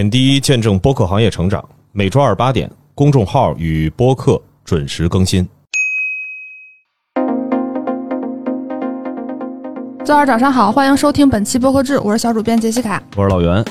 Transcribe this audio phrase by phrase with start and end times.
[0.00, 1.62] 点滴见证播客行业成长，
[1.92, 5.46] 每周二八点，公众号与播客准时更新。
[10.02, 13.02] 周二早上好，欢迎收听本期播客志，我是小主编杰西卡。
[13.14, 13.62] 我是老袁。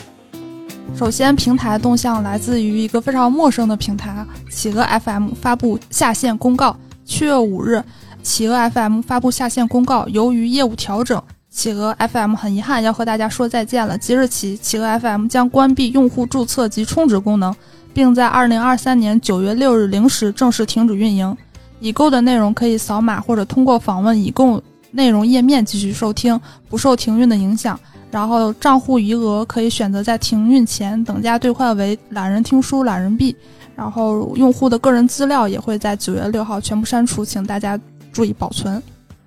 [0.95, 6.77] 首先，平台动向来自于一个非常陌生的平台——企鹅 FM 发布下线公告。
[7.05, 7.83] 七月五日，
[8.21, 11.19] 企鹅 FM 发布下线公告，由于业务调整。
[11.51, 13.97] 企鹅 FM 很遗憾要和大家说再见了。
[13.97, 17.53] 即日起，企鹅 FM 将关闭用户注册及充值功能，
[17.93, 21.35] 并在二零二三年九月六日零时正式停止运营。
[21.79, 27.79] 已购的内容可以扫码或者通过访问已购内容页面继续收听，不受停运的影响。
[28.11, 33.35] 然后账户余额可以选择在停运前等价兑换为懒人听书懒人币。
[33.75, 37.79] 然后用户的个人资料也会在九月六号全部删除，请大家
[38.11, 38.81] 注意保存。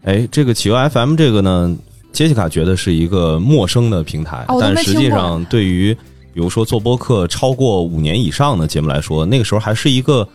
[0.05, 1.75] 哎，这个企鹅 FM 这个呢？
[2.12, 5.95] 杰西卡觉得是一个陌生的平台，但实际上对于
[6.34, 10.27] 比如说做播客超过五年以上的节目来说，那个时候还是一个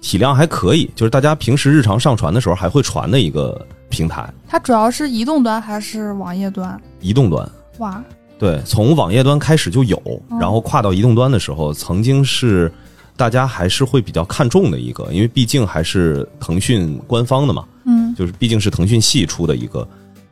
[0.00, 4.32] 体量还可以，就是大家平时日常上传的时候还会传的一个平台。
[4.48, 6.80] 它主要是移动端还是网页端？
[7.00, 7.46] 移动端。
[7.78, 8.02] 哇。
[8.38, 10.00] 对，从网页端开始就有，
[10.40, 12.72] 然后跨到移动端的时候，曾经是
[13.16, 17.64] 大家还是会比较看重的一个，因为毕竟还是腾讯官方的嘛。
[17.84, 18.14] 嗯。
[18.14, 19.86] 就是毕竟是腾讯系出的一个。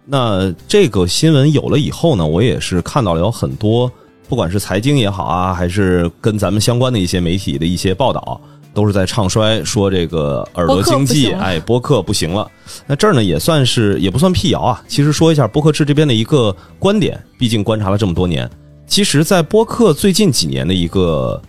[0.06, 3.90] 那这个新闻有了以后呢，我也是看到了有很多，
[4.28, 8.40] 不管是财经也好啊，还是跟咱们相关的一些媒体的一些报道，
[8.74, 12.50] 都是在唱衰说这个耳朵经济，哎，播客不行了。
[12.86, 18.50] 那这儿呢也算是也不算辟谣啊，其实说一下播客制这边的一个观点，毕竟观察了这么多年，
[18.86, 21.40] 其实，在播客最近几年的一个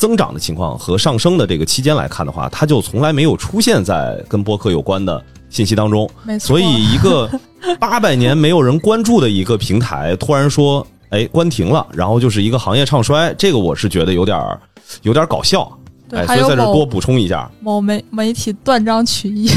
[0.00, 5.22] 增长的情况和上升的这个期间来看的话，它就从来没有出现在跟播客有关的。
[5.50, 7.28] 信息当中，没错所以一个
[7.78, 14.58] 八百年没有人关注的一个平台，突然说，哎，关停了，然后就是一个行业唱衰，这个我是觉得有点儿
[15.02, 15.70] 有点搞笑，
[16.12, 19.50] 哎，所以在这多补充一下，某媒媒体断章取义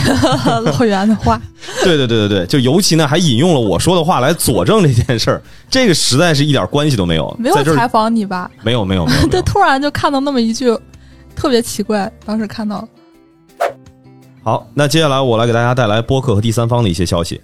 [0.63, 1.41] 老袁的话，
[1.83, 8.49] 对对对对对，就尤其呢还引用了我说的话来佐证这件事儿，这个实在是一点关系都没有，没有采访你吧？
[8.63, 10.77] 没有没有 没有，对，突然就看到那么一句，
[11.35, 12.87] 特别奇怪，当时看到。
[14.43, 17.39] 好，那接下来我来给大家带来播客和第三方的一些消息。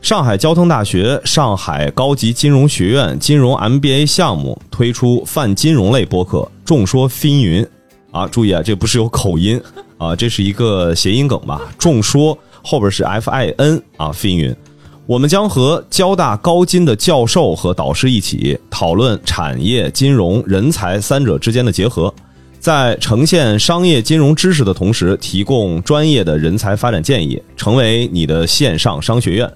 [0.00, 7.68] 上海交通大学上海高级金融学院金融 MBA 项目推出泛金融类播客“众说纷纭”。
[8.10, 9.60] 啊，注意啊，这不是有口音
[9.98, 14.54] 啊，这是一个谐音梗吧？“众说”后边是 FIN 啊，纷纭。
[15.06, 22.12] 我们将和交大高金的教授和导师一起讨论产业、金融、人才三者之间的结合。
[22.60, 29.50] 在呈现商业金融知识的同时，提供专业的人才发展建议，成为你的线上商学院。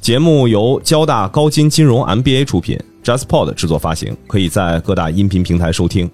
[0.00, 6.08] 节目由交大高金金融 MBA 出品，JustPod 制作发行，可以在各大音频平台收听。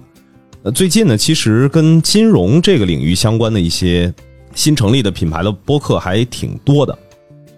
[0.65, 4.15] 呃，最近呢，其实跟金融这个领域相关的一些
[4.55, 6.97] 新成立的品牌的播客还挺多的。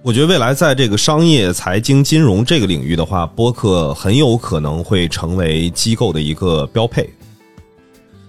[0.01, 7.07] 我觉得未来在这个商业、财经、金融这个领域的话，播客很有可能会成为机构的一个标配。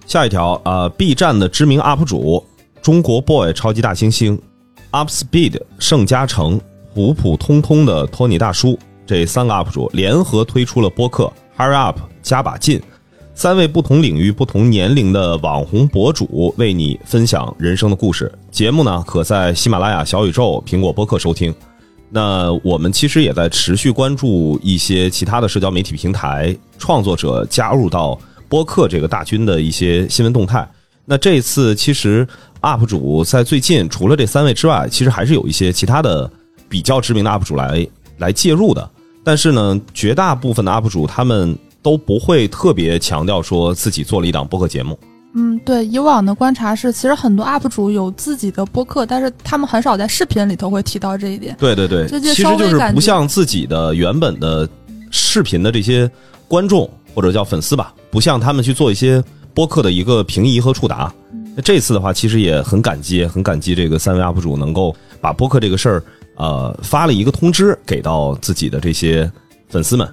[0.06, 2.46] 下一条啊，B 站的知名 UP 主
[2.81, 4.38] 中国 boy 超级大猩猩
[4.92, 6.59] ，UpSpeed 盛嘉诚，
[6.94, 12.81] 普普通通的托尼大叔这三个 UP 主联合推出了播客 Hurry Up 加把劲，
[13.35, 18.31] 三位不同领域、不同年龄的网红博主为你分享人生的故事。
[18.50, 21.53] 节目呢，可在喜马拉雅、小宇宙、苹果播客收听。
[22.09, 28.19] 那我们其实也在持续关注一些其他的社交媒体平台创作者加入到。
[28.47, 30.66] 播客这个大军的一些新闻动态，
[31.03, 32.25] 那这次其实
[32.62, 36.29] UP 主在最近除了这三位之外，其实还是有一些其他的
[36.69, 37.85] 比较知名的 UP 主来
[38.19, 38.88] 来介入的。
[39.24, 44.97] 但是呢，绝大部分的 UP 主他们都不会特别强调说自己做了一档播客节目。
[45.35, 51.56] 嗯，对，以往的观察是，其实很多 UP 主有自己的播客，但是他们很少在视频里头会提到这一点。
[51.59, 54.68] 对对对，其实就是不像自己的原本的
[55.12, 56.09] 视频的这些
[56.47, 56.90] 观众。
[57.13, 61.10] 或者叫粉丝吧，不像他们去做一些播客的一个平移和触达。
[61.56, 66.04] 那这次的话，其实也很感激，很感激这个三位 UP 主能够把播客这个事儿，
[66.36, 69.31] 呃，发了一个通知给到自己的这些
[69.69, 70.06] 粉丝们。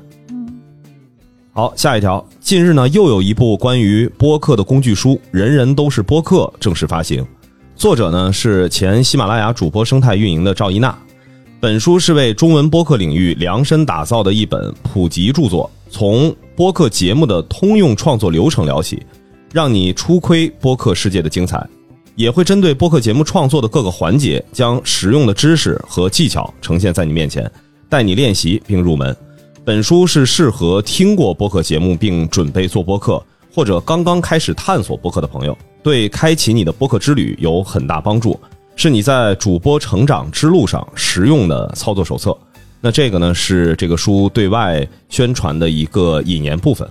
[1.54, 7.22] 好，下一条，近日呢，又有一部关于播客的工具书《人人都是播客》正式发行，
[7.76, 10.96] 作者呢是前喜马拉雅主播生态运营的赵一娜。
[11.60, 19.02] 本书是为中文播客领域量身打造的一本普及著作，从播客节目的通用创作流程聊起，
[19.52, 21.62] 让你初窥播客世界的精彩。
[22.16, 27.50] 也会针对播客节目创作的各个环节，将实用的知识和技巧呈现在你面前，
[27.90, 29.14] 带你练习并入门。
[29.64, 33.22] 本书是适合听过播客节目并准备做播客，
[33.54, 38.36] 或者刚刚开始探索播客的朋友，对开启你的播客之旅有很大帮助，
[38.74, 42.36] 是你在主播成长之路上实用的操作手册。
[42.80, 46.88] 那这个呢是这个书对外宣传的一个引言部分。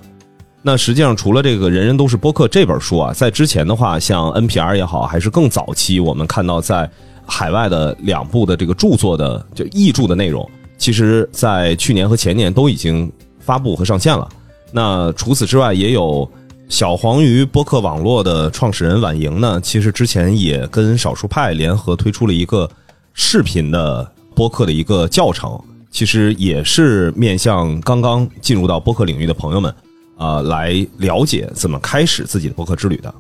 [0.62, 6.90] 那实际上除了这个“人人都是播客”这本书啊，在之前的话，像 NPR 也好，还是更早期，我们看到在
[7.26, 10.50] 海外的两部的这个著作的就译著的内容，
[10.82, 14.28] 其实在去年和前年都已经发布和上线了。
[14.72, 16.28] 那除此之外，也有
[16.70, 22.68] 小黄鱼播客网络的创始人婉莹呢，其实之前也跟少数派联合推出了一个
[23.14, 25.60] 视频的播客的一个教程。
[25.92, 29.76] 其实也是面向刚刚进入到播客领域的朋友们，
[30.18, 33.14] 啊，来了解怎么开始自己的播客之旅的。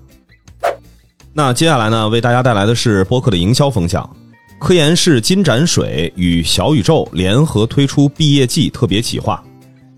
[1.32, 4.10] 那接下来呢，为大家带来的是播客的营销分享。
[4.62, 9.44] 科研室金盏水与小宇宙联合推出毕业季特别企划，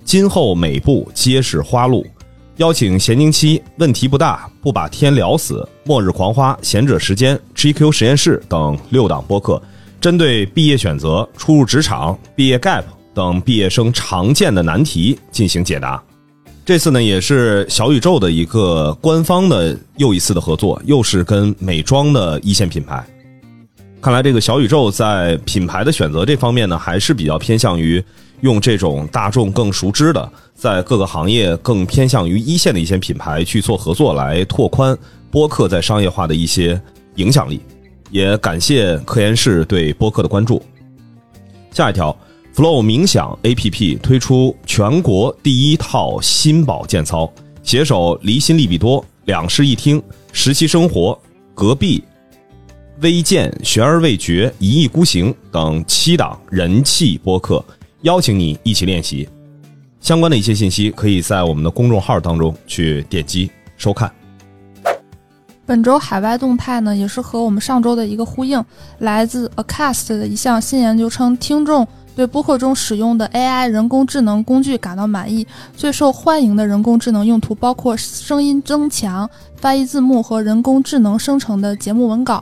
[0.06, 2.08] 今后每步皆是花路，
[2.56, 9.62] 邀请闲宁期、问题不大、不把天聊死、末日狂花、贤者时间、GQ 实验室等六档播客。
[10.00, 16.02] 针对毕业选择、初入职场、毕业 gap 等毕业生常见的难题进行解答。
[16.64, 23.06] 这次呢，也是小宇宙的一个官方的又一次的合作，又是跟美妆的一线品牌。
[24.04, 28.04] 看来这个小宇宙在品牌的选择这方面呢，还是比较偏向于
[28.42, 34.96] 用这种大众更熟知的，在各个行业更偏向于一线的一些品牌去做合作，来拓宽
[35.32, 36.80] 播客在商业化的一些
[37.16, 37.62] 影响力。
[38.12, 40.62] 也感谢科研室对播客的关注。
[41.72, 42.14] 下一条
[42.54, 47.32] ，Flow 冥想 APP 推出全国第一套心保健操，
[47.64, 50.04] 携手离心利比多、两室一厅、
[50.34, 51.18] 实习生活、
[51.56, 52.04] 隔壁、
[53.04, 57.64] 微见、悬而未决、一意孤行等七档人气播客，
[58.04, 59.28] 邀请你一起练习。
[60.00, 64.10] 相关的一些信息，可以在我们的公众号当中去点击收看。
[65.66, 68.64] 本周海外动态呢，也是和我们上周的一个呼应。
[69.00, 71.86] 来自 Acast 的一项新研究称，听众
[72.16, 75.46] 对播客中使用的 AI 人工智能工具感到满意。
[75.76, 82.42] 最受欢迎的人工智能用途包括声音增强、翻译字幕和人工智能生成的节目文稿。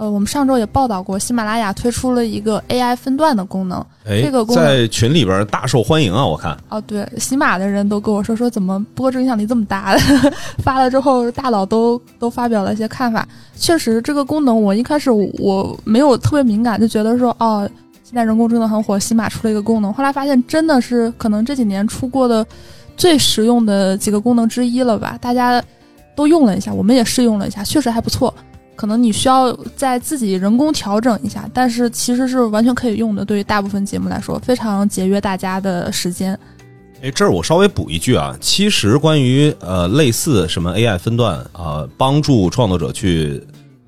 [0.00, 3.84] 呃，我们上周也报道过，喜马拉雅推出了一个 AI 分段的功能。
[4.06, 6.24] 哎，这个功能在群里边大受欢迎啊！
[6.24, 10.00] 我看哦，对，喜马的人都跟我说说，怎么播客影响力这么大的？
[10.64, 13.28] 发了之后，大佬都都发表了一些看法。
[13.54, 17.68] 确实，这个功能我一开始我没有特别敏感，就觉得说哦，
[18.02, 19.92] 现在人工智能很火，喜马出了一个功能。
[19.92, 22.46] 后来发现，真的是可能这几年出过的
[22.96, 25.18] 最实用的几个功能之一了吧？
[25.20, 25.62] 大家
[26.16, 28.34] 都用了一下，我们也试用了一下，确实还不错。
[28.80, 33.22] 可能你需要在自己人工调整一下，但是其实是完全可以用的。
[33.22, 36.32] 对于大部分节目来说，非常节约大家的时间。
[37.02, 43.42] 哎，这儿我稍微补一句啊，其实关于呃类似什么 AI 分段啊，帮助创作者去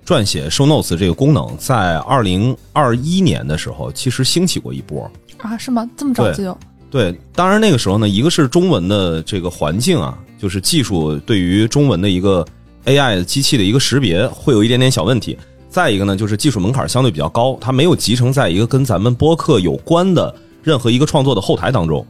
[0.05, 5.56] 撰写 show notes 这个功能，在二零二一年的时候，其实兴起过一波啊？
[5.56, 5.88] 是吗？
[5.97, 6.59] 这么早就有？
[6.91, 12.47] 对，当然那个时候呢，一个是中文的这个环境啊，就是技术对于中文的一个。
[12.87, 15.38] AI 机器的一个识别会有一点点小问题，
[15.69, 22.05] 再一个呢，就是技术门槛相对比较高，它没有集成在一个跟咱们播客有关的任何一个创作的后台当中。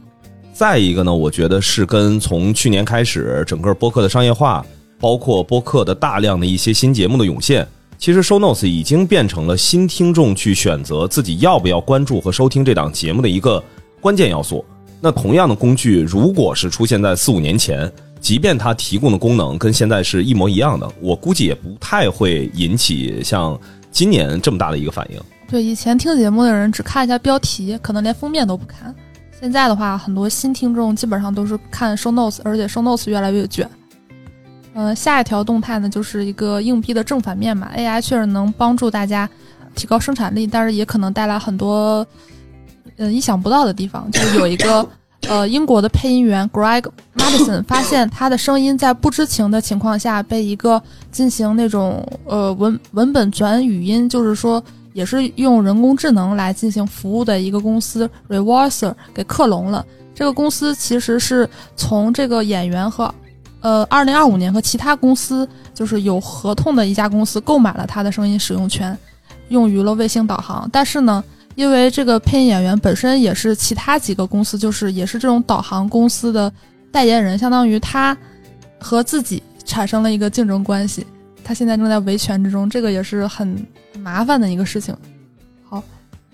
[0.53, 4.65] 再一个呢，我觉得是跟从去年开始整个播客的商业化，
[5.01, 7.67] 包括播客的大量的一些新节目的涌现，
[7.99, 13.63] 其实 Show Notes 已经变成了新听众去选择自己要不要关注和收听这档节目的一个
[14.01, 14.65] 关键要素。
[15.01, 17.91] 那同样的工具，如果是出现在四五年前，
[18.23, 23.59] 即便它提供的功能跟现在是一模一样的，我估计也不太会引起像
[23.91, 25.21] 今年这么大的一个反应。
[25.49, 28.95] 对，以前听节目的人只看一下标题，可能连封面都不看。
[29.39, 33.69] 现在的话，很多新听众基本上都是看 show notes，而且 show notes 越来越卷。
[34.75, 37.71] 嗯，下一条动态呢，就是一个硬币的正反面嘛。
[37.77, 39.29] AI 确实能帮助大家
[39.75, 42.07] 提高生产力，但是也可能带来很多
[42.99, 44.09] 嗯意想不到的地方。
[44.13, 44.89] 就是有一个。
[45.29, 46.85] 呃，英国的配音员 Greg
[47.17, 54.63] Madison 发现他的声音在不知情的情况下被一个进行那种呃文文本转语音，就是说
[54.93, 59.87] 也是用人工智能来进行服务的一个公司 Reverser 给克隆了。
[60.15, 63.15] 这个公司其实是从这个演员和
[63.61, 68.99] 呃二零二五年和其他公司就是有合同的一家公司购买了他的声音使用权，
[69.49, 70.69] 用于了卫星导航。
[70.71, 71.23] 但是呢。
[71.55, 76.53] 因为这个配音演员本身也是其他几个公司，就是也是这种导航公司的
[76.91, 78.17] 代言人，相当于他
[78.79, 81.07] 和自己产生了一个竞争关系。
[81.45, 83.67] 他现在正在维权之中，这个也是很
[83.99, 84.97] 麻烦的一个事情。
[85.69, 85.83] 好，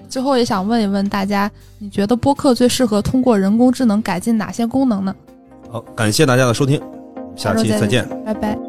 [0.09, 5.15] 最后也想问一问大家，你觉得播客最适合通过人工智能改进哪些功能呢？
[5.71, 6.81] 好，感谢大家的收听。
[7.37, 8.07] 下周期再见。
[8.25, 8.68] 拜拜。